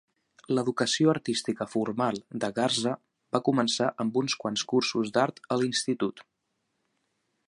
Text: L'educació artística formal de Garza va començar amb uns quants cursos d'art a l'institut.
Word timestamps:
L'educació 0.57 1.11
artística 1.11 1.67
formal 1.73 2.17
de 2.45 2.49
Garza 2.61 2.93
va 3.37 3.43
començar 3.51 3.91
amb 4.05 4.19
uns 4.25 4.39
quants 4.45 4.67
cursos 4.73 5.13
d'art 5.19 5.45
a 5.57 5.63
l'institut. 5.63 6.25